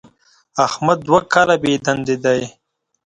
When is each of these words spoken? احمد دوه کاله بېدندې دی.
احمد 0.65 0.97
دوه 1.07 1.19
کاله 1.33 1.55
بېدندې 1.63 2.15
دی. 2.23 2.41